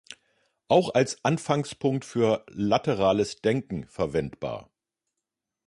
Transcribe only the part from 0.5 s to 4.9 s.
Auch als Anfangspunkt für laterales Denken verwendbar.